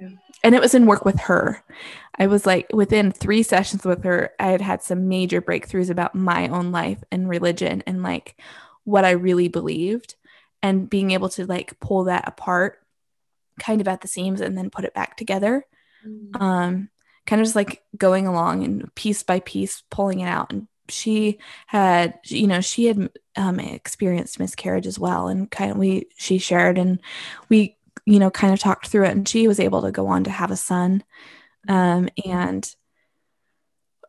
[0.00, 0.08] yeah.
[0.42, 1.62] and it was in work with her
[2.18, 6.14] i was like within three sessions with her i had had some major breakthroughs about
[6.14, 8.36] my own life and religion and like
[8.84, 10.14] what i really believed.
[10.62, 12.80] And being able to like pull that apart
[13.60, 15.64] kind of at the seams and then put it back together.
[16.06, 16.40] Mm.
[16.40, 16.88] um
[17.26, 20.52] kind of just like going along and piece by piece pulling it out.
[20.52, 25.76] And she had you know she had um, experienced miscarriage as well and kind of
[25.76, 27.00] we she shared and
[27.48, 30.22] we you know kind of talked through it and she was able to go on
[30.24, 31.02] to have a son
[31.68, 32.74] um, and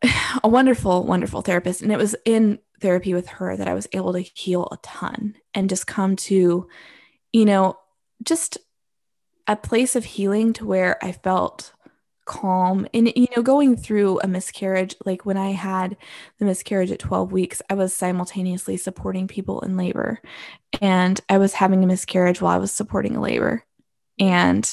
[0.44, 1.82] a wonderful wonderful therapist.
[1.82, 5.34] And it was in therapy with her that i was able to heal a ton
[5.54, 6.68] and just come to
[7.32, 7.76] you know
[8.22, 8.58] just
[9.46, 11.72] a place of healing to where i felt
[12.24, 12.86] calm.
[12.92, 15.96] And you know going through a miscarriage like when i had
[16.38, 20.20] the miscarriage at 12 weeks i was simultaneously supporting people in labor.
[20.80, 23.64] And i was having a miscarriage while i was supporting labor.
[24.20, 24.68] And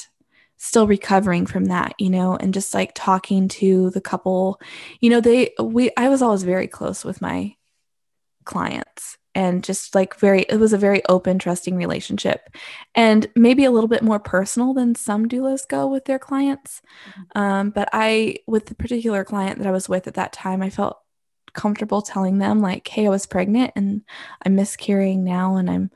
[0.56, 4.60] still recovering from that you know and just like talking to the couple
[5.00, 7.54] you know they we i was always very close with my
[8.44, 12.48] clients and just like very it was a very open trusting relationship
[12.94, 17.38] and maybe a little bit more personal than some doulas go with their clients mm-hmm.
[17.38, 20.70] um, but i with the particular client that i was with at that time i
[20.70, 20.98] felt
[21.52, 24.02] comfortable telling them like hey i was pregnant and
[24.44, 25.90] i'm miscarrying now and i'm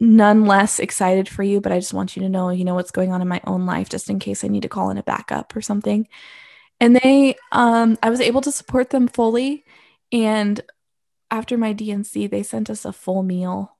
[0.00, 2.90] none less excited for you but i just want you to know you know what's
[2.92, 5.02] going on in my own life just in case i need to call in a
[5.02, 6.06] backup or something
[6.80, 9.64] and they um, i was able to support them fully
[10.12, 10.62] and
[11.30, 13.76] after my D&C, they sent us a full meal.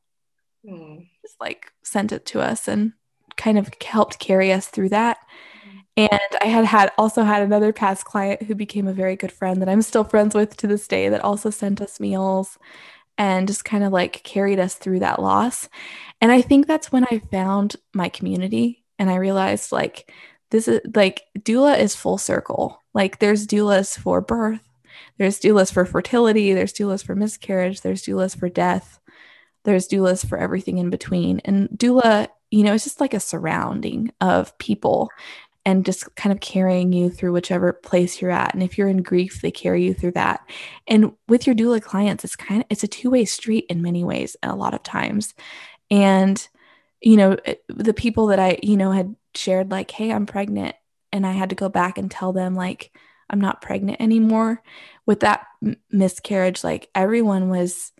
[0.64, 1.09] Mm.
[1.22, 2.92] Just like sent it to us and
[3.37, 5.18] kind of helped carry us through that.
[5.96, 9.61] And I had had also had another past client who became a very good friend
[9.61, 12.57] that I'm still friends with to this day that also sent us meals
[13.18, 15.68] and just kind of like carried us through that loss.
[16.20, 20.12] And I think that's when I found my community and I realized like
[20.50, 22.83] this is like doula is full circle.
[22.94, 24.62] Like there's doulas for birth,
[25.18, 28.98] there's doulas for fertility, there's doulas for miscarriage, there's doulas for death,
[29.64, 31.40] there's doulas for everything in between.
[31.44, 35.11] And doula, you know, it's just like a surrounding of people
[35.68, 38.54] and just kind of carrying you through whichever place you're at.
[38.54, 40.40] And if you're in grief, they carry you through that.
[40.87, 44.35] And with your doula clients, it's kind of it's a two-way street in many ways
[44.42, 45.35] a lot of times.
[45.90, 46.48] And
[47.02, 50.74] you know, eh, the people that I, you know, had shared like, "Hey, I'm pregnant."
[51.12, 52.90] And I had to go back and tell them like,
[53.28, 54.62] I'm not pregnant anymore.
[55.04, 57.92] With that m- miscarriage, like everyone was,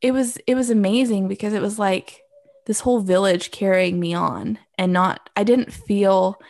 [0.00, 2.23] it was, it was amazing because it was like
[2.66, 6.40] this whole village carrying me on and not, I didn't feel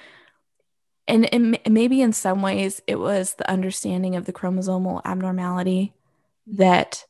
[1.07, 5.92] and it, maybe in some ways it was the understanding of the chromosomal abnormality
[6.46, 7.05] that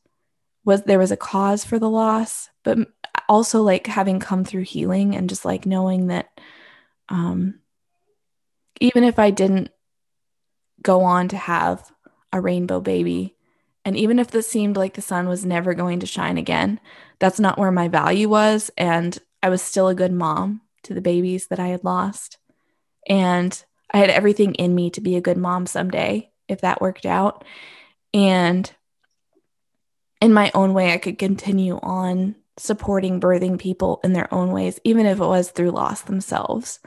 [0.63, 2.77] was there was a cause for the loss but
[3.29, 6.29] also like having come through healing and just like knowing that
[7.09, 7.59] um
[8.81, 9.69] even if i didn't
[10.81, 11.91] go on to have
[12.33, 13.35] a rainbow baby
[13.83, 16.79] and even if this seemed like the sun was never going to shine again
[17.19, 21.01] that's not where my value was and i was still a good mom to the
[21.01, 22.37] babies that i had lost
[23.07, 27.05] and I had everything in me to be a good mom someday if that worked
[27.05, 27.43] out.
[28.13, 28.69] And
[30.21, 34.79] in my own way, I could continue on supporting birthing people in their own ways,
[34.83, 36.79] even if it was through loss themselves.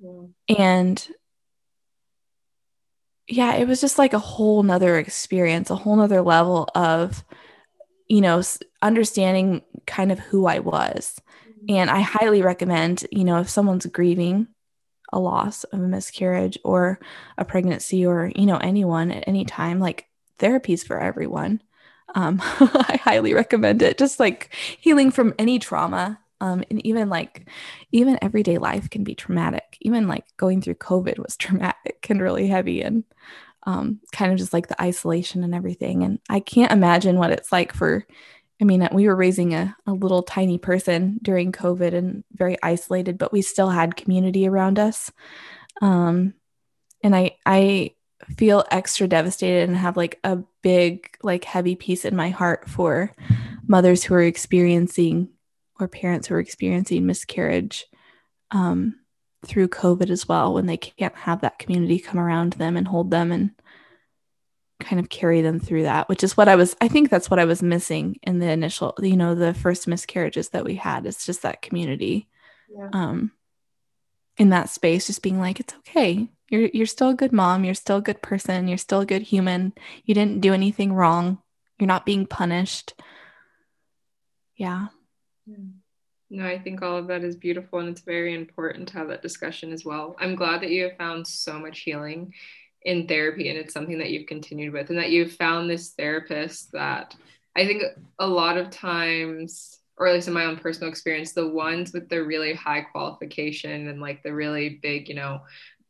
[0.00, 0.56] Yeah.
[0.58, 1.08] And
[3.26, 7.24] yeah, it was just like a whole nother experience, a whole nother level of,
[8.08, 8.42] you know,
[8.82, 11.20] understanding kind of who I was.
[11.48, 11.74] Mm-hmm.
[11.74, 14.48] And I highly recommend, you know, if someone's grieving
[15.12, 16.98] a loss of a miscarriage or
[17.36, 20.06] a pregnancy or you know anyone at any time like
[20.38, 21.62] therapies for everyone
[22.14, 27.48] um, i highly recommend it just like healing from any trauma um, and even like
[27.90, 32.46] even everyday life can be traumatic even like going through covid was traumatic and really
[32.48, 33.04] heavy and
[33.64, 37.52] um, kind of just like the isolation and everything and i can't imagine what it's
[37.52, 38.06] like for
[38.60, 43.16] I mean, we were raising a, a little tiny person during COVID and very isolated,
[43.16, 45.12] but we still had community around us.
[45.80, 46.34] Um,
[47.02, 47.94] and I, I
[48.36, 53.14] feel extra devastated and have like a big, like heavy piece in my heart for
[53.68, 55.28] mothers who are experiencing
[55.78, 57.86] or parents who are experiencing miscarriage
[58.50, 58.96] um,
[59.46, 63.10] through COVID as well, when they can't have that community come around them and hold
[63.10, 63.50] them and
[64.80, 67.40] kind of carry them through that, which is what I was, I think that's what
[67.40, 71.06] I was missing in the initial, you know, the first miscarriages that we had.
[71.06, 72.28] It's just that community
[72.68, 72.88] yeah.
[72.92, 73.32] um,
[74.36, 76.28] in that space, just being like, it's okay.
[76.48, 77.64] You're, you're still a good mom.
[77.64, 78.68] You're still a good person.
[78.68, 79.72] You're still a good human.
[80.04, 81.38] You didn't do anything wrong.
[81.78, 82.94] You're not being punished.
[84.56, 84.88] Yeah.
[86.30, 89.22] No, I think all of that is beautiful and it's very important to have that
[89.22, 90.14] discussion as well.
[90.20, 92.34] I'm glad that you have found so much healing
[92.82, 96.72] in therapy and it's something that you've continued with and that you've found this therapist
[96.72, 97.14] that
[97.56, 97.82] I think
[98.18, 102.08] a lot of times or at least in my own personal experience the ones with
[102.08, 105.40] the really high qualification and like the really big you know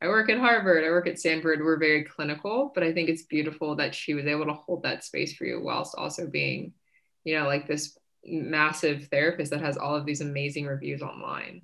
[0.01, 3.25] I work at Harvard I work at Stanford we're very clinical but I think it's
[3.25, 6.73] beautiful that she was able to hold that space for you whilst also being
[7.25, 7.99] you know like this
[8.31, 11.63] massive therapist that has all of these amazing reviews online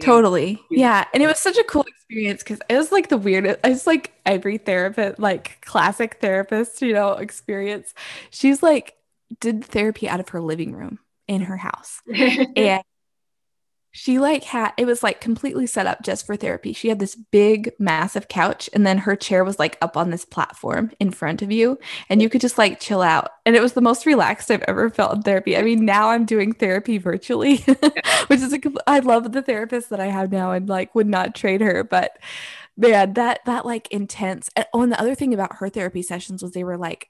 [0.00, 0.60] Totally.
[0.70, 1.04] Yeah.
[1.12, 4.12] And it was such a cool experience because it was like the weirdest, it's like
[4.26, 7.94] every therapist, like classic therapist, you know, experience.
[8.30, 8.94] She's like,
[9.40, 12.00] did therapy out of her living room in her house.
[12.14, 12.82] and
[13.90, 16.72] she like had it was like completely set up just for therapy.
[16.72, 20.24] She had this big massive couch and then her chair was like up on this
[20.24, 23.30] platform in front of you and you could just like chill out.
[23.46, 25.56] And it was the most relaxed I've ever felt in therapy.
[25.56, 27.56] I mean, now I'm doing therapy virtually,
[28.26, 31.34] which is a, I love the therapist that I have now and like would not
[31.34, 32.18] trade her, but
[32.76, 34.50] man, that that like intense.
[34.54, 37.08] And, oh, and the other thing about her therapy sessions was they were like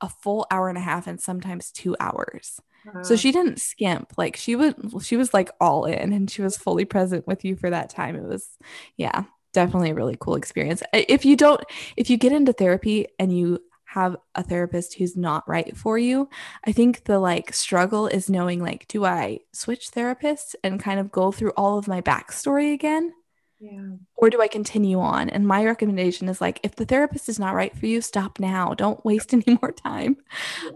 [0.00, 2.60] a full hour and a half and sometimes 2 hours.
[3.02, 4.12] So she didn't skimp.
[4.16, 7.56] Like she was she was like all in and she was fully present with you
[7.56, 8.16] for that time.
[8.16, 8.48] It was
[8.96, 10.82] yeah, definitely a really cool experience.
[10.92, 11.62] If you don't
[11.96, 16.28] if you get into therapy and you have a therapist who's not right for you,
[16.64, 21.10] I think the like struggle is knowing like do I switch therapists and kind of
[21.10, 23.12] go through all of my backstory again?
[23.60, 23.96] Yeah.
[24.16, 25.28] Or do I continue on?
[25.28, 28.72] And my recommendation is like, if the therapist is not right for you, stop now.
[28.74, 30.16] Don't waste any more time.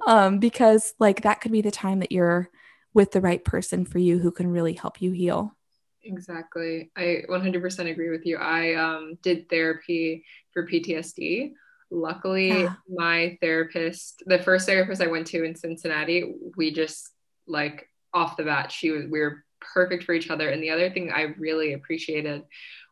[0.06, 2.50] Um, because like that could be the time that you're
[2.92, 5.56] with the right person for you who can really help you heal.
[6.02, 6.90] Exactly.
[6.96, 8.36] I 100% agree with you.
[8.36, 11.52] I um, did therapy for PTSD.
[11.90, 12.74] Luckily, yeah.
[12.88, 17.10] my therapist, the first therapist I went to in Cincinnati, we just
[17.46, 20.48] like off the bat, she was, we were perfect for each other.
[20.48, 22.42] And the other thing I really appreciated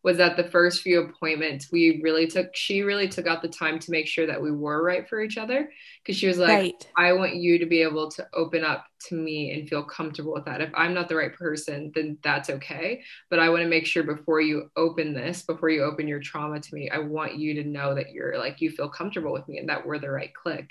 [0.03, 3.79] was that the first few appointments we really took she really took out the time
[3.79, 5.71] to make sure that we were right for each other
[6.03, 6.89] because she was like right.
[6.97, 10.45] i want you to be able to open up to me and feel comfortable with
[10.45, 13.87] that if i'm not the right person then that's okay but i want to make
[13.87, 17.55] sure before you open this before you open your trauma to me i want you
[17.55, 20.35] to know that you're like you feel comfortable with me and that we're the right
[20.35, 20.71] click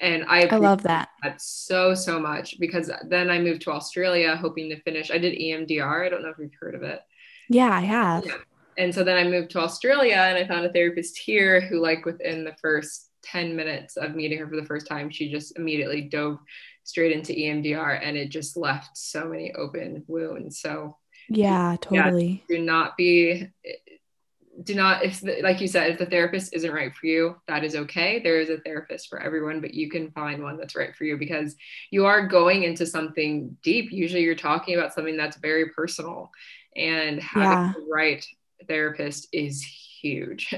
[0.00, 1.08] and I, I love that.
[1.24, 5.10] that so so much because then I moved to Australia hoping to finish.
[5.10, 6.06] I did EMDR.
[6.06, 7.00] I don't know if you've heard of it.
[7.48, 8.26] Yeah, I have.
[8.26, 8.34] Yeah.
[8.78, 12.06] And so then I moved to Australia and I found a therapist here who, like,
[12.06, 16.02] within the first 10 minutes of meeting her for the first time, she just immediately
[16.02, 16.38] dove
[16.84, 20.60] straight into EMDR and it just left so many open wounds.
[20.60, 20.96] So,
[21.28, 22.44] yeah, totally.
[22.48, 23.48] Yeah, do not be
[24.64, 27.62] do not if the, like you said if the therapist isn't right for you that
[27.62, 30.96] is okay there is a therapist for everyone but you can find one that's right
[30.96, 31.54] for you because
[31.90, 36.30] you are going into something deep usually you're talking about something that's very personal
[36.76, 37.72] and having yeah.
[37.76, 38.26] the right
[38.66, 40.54] therapist is huge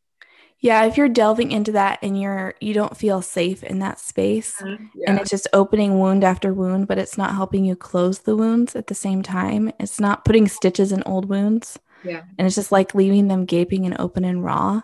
[0.60, 4.56] yeah if you're delving into that and you're you don't feel safe in that space
[4.60, 4.84] mm-hmm.
[4.94, 5.10] yeah.
[5.10, 8.76] and it's just opening wound after wound but it's not helping you close the wounds
[8.76, 12.22] at the same time it's not putting stitches in old wounds yeah.
[12.38, 14.82] And it's just like leaving them gaping and open and raw.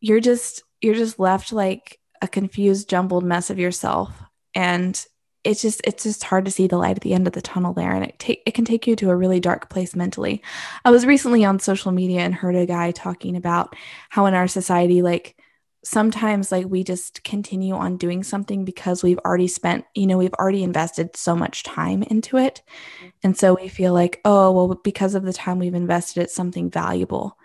[0.00, 4.22] You're just you're just left like a confused jumbled mess of yourself
[4.54, 5.04] and
[5.44, 7.72] it's just it's just hard to see the light at the end of the tunnel
[7.72, 10.42] there and it take it can take you to a really dark place mentally.
[10.84, 13.74] I was recently on social media and heard a guy talking about
[14.08, 15.36] how in our society like
[15.84, 20.34] sometimes like we just continue on doing something because we've already spent you know we've
[20.34, 22.62] already invested so much time into it.
[22.98, 23.08] Mm-hmm.
[23.22, 26.68] And so we feel like oh well because of the time we've invested it's something
[26.70, 27.38] valuable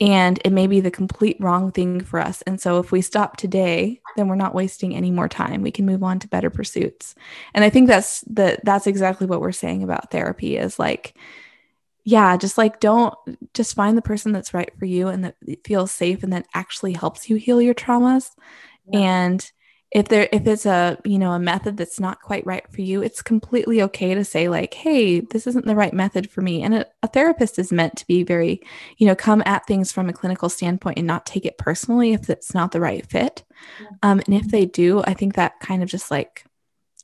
[0.00, 3.36] and it may be the complete wrong thing for us and so if we stop
[3.36, 7.14] today then we're not wasting any more time we can move on to better pursuits
[7.54, 11.14] and i think that's the that's exactly what we're saying about therapy is like
[12.06, 13.16] yeah, just like don't
[13.52, 15.34] just find the person that's right for you and that
[15.64, 18.30] feels safe and that actually helps you heal your traumas.
[18.92, 19.00] Yeah.
[19.00, 19.52] And
[19.92, 23.02] if there if it's a you know a method that's not quite right for you,
[23.02, 26.62] it's completely okay to say like, hey, this isn't the right method for me.
[26.62, 28.60] And a, a therapist is meant to be very,
[28.98, 32.28] you know, come at things from a clinical standpoint and not take it personally if
[32.28, 33.44] it's not the right fit.
[34.02, 36.44] Um, and if they do, I think that kind of just like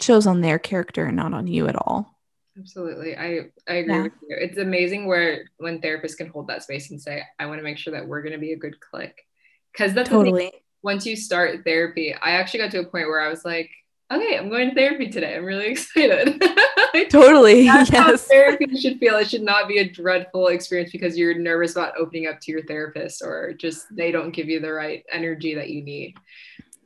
[0.00, 2.18] shows on their character and not on you at all.
[2.58, 3.16] Absolutely.
[3.16, 4.02] I, I agree yeah.
[4.02, 4.36] with you.
[4.38, 7.78] It's amazing where when therapists can hold that space and say, I want to make
[7.78, 9.26] sure that we're going to be a good click.
[9.72, 10.52] Because that's totally
[10.82, 13.70] once you start therapy, I actually got to a point where I was like,
[14.12, 15.36] okay, I'm going to therapy today.
[15.36, 16.42] I'm really excited.
[17.10, 17.66] totally.
[17.66, 18.26] That's yes.
[18.26, 19.16] therapy should feel.
[19.16, 22.62] It should not be a dreadful experience because you're nervous about opening up to your
[22.62, 26.16] therapist or just they don't give you the right energy that you need.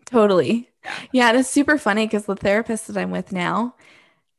[0.05, 0.71] Totally.
[0.85, 3.75] Yeah, yeah and it's super funny because the therapist that I'm with now,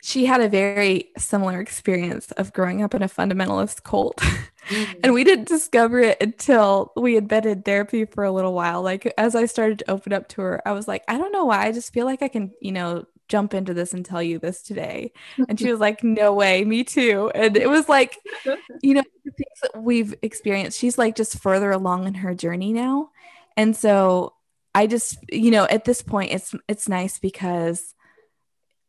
[0.08, 4.16] she had a very similar experience of growing up in a fundamentalist cult.
[4.16, 5.00] Mm-hmm.
[5.04, 8.82] and we didn't discover it until we had been in therapy for a little while.
[8.82, 11.44] Like, as I started to open up to her, I was like, I don't know
[11.44, 11.66] why.
[11.66, 14.62] I just feel like I can, you know, jump into this and tell you this
[14.62, 15.12] today.
[15.50, 17.30] And she was like, No way, me too.
[17.36, 18.18] And it was like,
[18.82, 22.72] you know, the things that we've experienced, she's like just further along in her journey
[22.72, 23.10] now.
[23.58, 24.36] And so
[24.74, 27.94] I just, you know, at this point, it's it's nice because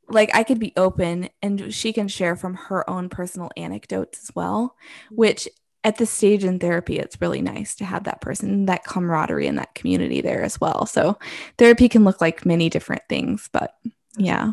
[0.08, 4.34] like I could be open and she can share from her own personal anecdotes as
[4.34, 5.16] well, mm-hmm.
[5.16, 5.48] which
[5.84, 9.58] at this stage in therapy, it's really nice to have that person, that camaraderie and
[9.58, 10.86] that community there as well.
[10.86, 11.18] So
[11.56, 13.74] therapy can look like many different things, but
[14.16, 14.52] yeah.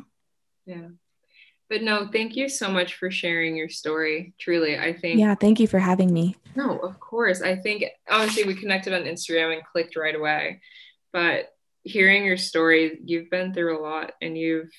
[0.65, 0.89] Yeah.
[1.67, 4.35] But no, thank you so much for sharing your story.
[4.39, 5.19] Truly, I think.
[5.19, 6.35] Yeah, thank you for having me.
[6.55, 7.41] No, of course.
[7.41, 10.61] I think obviously we connected on Instagram and clicked right away.
[11.11, 11.49] But
[11.81, 14.71] hearing your story, you've been through a lot and you've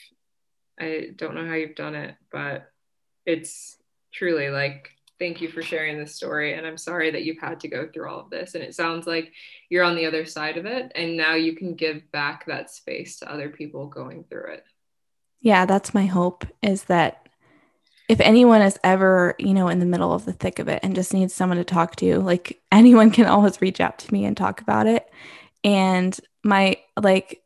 [0.78, 2.70] I don't know how you've done it, but
[3.24, 3.76] it's
[4.12, 7.68] truly like thank you for sharing this story and i'm sorry that you've had to
[7.68, 9.32] go through all of this and it sounds like
[9.68, 13.18] you're on the other side of it and now you can give back that space
[13.18, 14.64] to other people going through it.
[15.40, 17.28] Yeah that's my hope is that
[18.08, 20.94] if anyone is ever you know in the middle of the thick of it and
[20.94, 24.36] just needs someone to talk to like anyone can always reach out to me and
[24.36, 25.10] talk about it.
[25.64, 27.42] And my like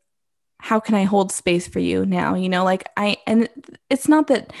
[0.61, 2.35] how can I hold space for you now?
[2.35, 3.49] You know, like I, and
[3.89, 4.53] it's not that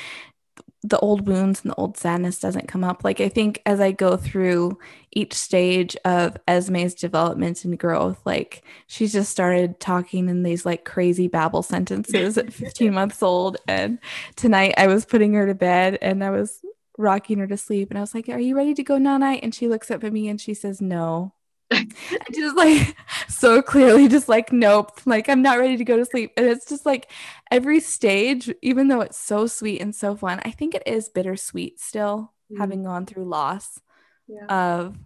[0.83, 3.03] the old wounds and the old sadness doesn't come up.
[3.03, 4.79] Like I think as I go through
[5.11, 10.83] each stage of Esme's development and growth, like she's just started talking in these like
[10.83, 13.57] crazy babble sentences at 15 months old.
[13.67, 13.99] And
[14.35, 16.61] tonight I was putting her to bed and I was
[16.97, 19.41] rocking her to sleep and I was like, Are you ready to go night?
[19.43, 21.33] And she looks up at me and she says, No
[22.33, 22.95] just like
[23.29, 26.33] so clearly just like nope like i'm not ready to go to sleep.
[26.35, 27.09] And it's just like
[27.49, 31.79] every stage even though it's so sweet and so fun i think it is bittersweet
[31.79, 32.57] still mm.
[32.59, 33.79] having gone through loss
[34.27, 34.45] yeah.
[34.45, 34.97] of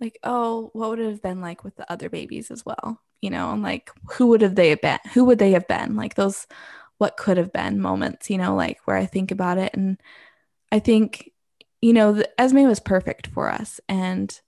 [0.00, 3.30] like oh what would it have been like with the other babies as well you
[3.30, 3.50] know?
[3.52, 5.96] And like who would have they have been who would they have been?
[5.96, 6.46] Like those
[6.98, 9.74] what could have been moments you know like where i think about it.
[9.74, 9.98] And
[10.70, 11.32] i think
[11.80, 13.80] you know the, esme was perfect for us.
[13.88, 14.38] And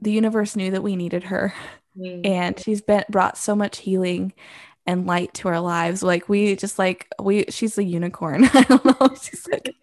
[0.00, 1.54] the universe knew that we needed her.
[1.98, 2.24] Mm.
[2.24, 4.32] and she's been brought so much healing
[4.86, 6.02] and light to our lives.
[6.02, 8.44] Like we just like we she's a unicorn.
[8.54, 9.14] I don't know.
[9.20, 9.74] She's like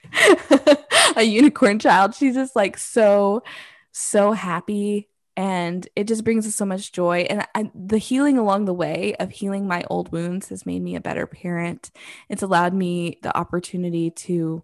[1.15, 2.15] a unicorn child.
[2.15, 3.43] She's just like so
[3.91, 5.09] so happy.
[5.35, 7.27] And it just brings us so much joy.
[7.29, 10.95] And I, the healing along the way of healing my old wounds has made me
[10.95, 11.91] a better parent.
[12.27, 14.63] It's allowed me the opportunity to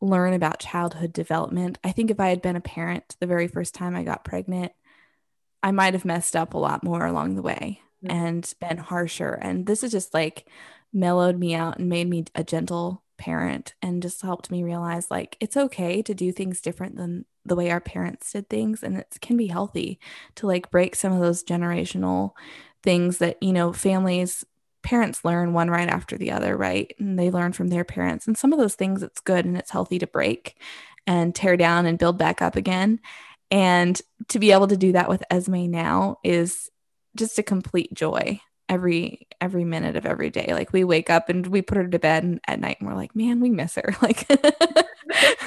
[0.00, 1.78] learn about childhood development.
[1.82, 4.72] I think if I had been a parent the very first time I got pregnant,
[5.62, 8.16] I might have messed up a lot more along the way mm-hmm.
[8.16, 9.32] and been harsher.
[9.32, 10.46] And this is just like
[10.92, 15.36] mellowed me out and made me a gentle parent and just helped me realize like
[15.40, 19.16] it's okay to do things different than the way our parents did things and it
[19.20, 19.98] can be healthy
[20.34, 22.32] to like break some of those generational
[22.82, 24.44] things that you know families
[24.86, 26.94] parents learn one right after the other right?
[27.00, 28.28] And they learn from their parents.
[28.28, 30.56] And some of those things it's good and it's healthy to break
[31.08, 33.00] and tear down and build back up again.
[33.50, 36.70] And to be able to do that with esme now is
[37.16, 40.52] just a complete joy every every minute of every day.
[40.52, 43.16] Like we wake up and we put her to bed at night and we're like
[43.16, 43.92] man we miss her.
[44.02, 44.28] Like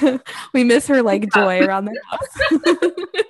[0.52, 3.24] we miss her like joy around the house.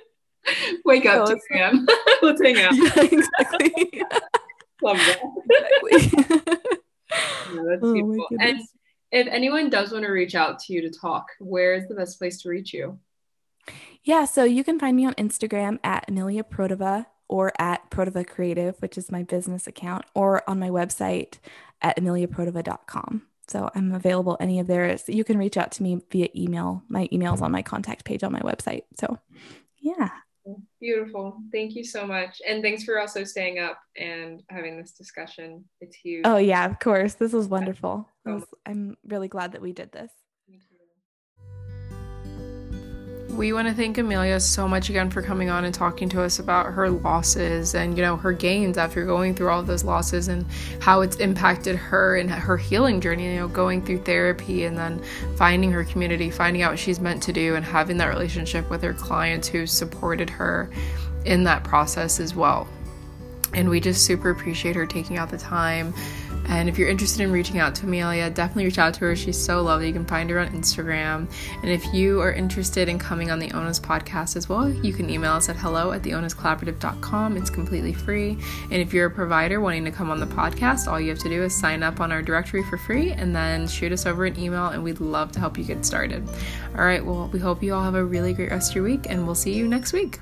[0.83, 1.87] Wake up so 2 a.m
[2.21, 2.75] let's hang out.
[2.75, 4.03] Yeah, exactly
[4.81, 5.21] love that
[5.91, 6.27] exactly.
[7.55, 8.61] yeah, that's oh, beautiful and
[9.11, 12.17] if anyone does want to reach out to you to talk where is the best
[12.17, 12.97] place to reach you
[14.03, 18.75] yeah so you can find me on instagram at amelia protiva or at Protiva Creative,
[18.81, 21.39] which is my business account, or on my website
[21.81, 23.21] at ameliaprotiva.com.
[23.47, 25.05] So I'm available any of theirs.
[25.07, 26.83] You can reach out to me via email.
[26.89, 28.83] My email is on my contact page on my website.
[28.99, 29.17] So
[29.79, 30.09] yeah.
[30.81, 31.37] Beautiful.
[31.51, 32.41] Thank you so much.
[32.47, 35.63] And thanks for also staying up and having this discussion.
[35.79, 36.23] It's huge.
[36.25, 37.13] Oh, yeah, of course.
[37.13, 38.09] This was wonderful.
[38.25, 40.11] Oh was, I'm really glad that we did this.
[43.35, 46.39] We want to thank Amelia so much again for coming on and talking to us
[46.39, 50.45] about her losses and you know her gains after going through all those losses and
[50.81, 55.01] how it's impacted her and her healing journey, you know, going through therapy and then
[55.37, 58.83] finding her community, finding out what she's meant to do and having that relationship with
[58.83, 60.69] her clients who supported her
[61.23, 62.67] in that process as well.
[63.53, 65.93] And we just super appreciate her taking out the time
[66.47, 69.15] and if you're interested in reaching out to Amelia, definitely reach out to her.
[69.15, 69.87] She's so lovely.
[69.87, 71.31] You can find her on Instagram.
[71.61, 75.09] And if you are interested in coming on the Onas podcast as well, you can
[75.09, 77.37] email us at hello at theonascollaborative.com.
[77.37, 78.37] It's completely free.
[78.63, 81.29] And if you're a provider wanting to come on the podcast, all you have to
[81.29, 84.39] do is sign up on our directory for free and then shoot us over an
[84.39, 86.27] email, and we'd love to help you get started.
[86.77, 89.05] All right, well, we hope you all have a really great rest of your week,
[89.09, 90.19] and we'll see you next week.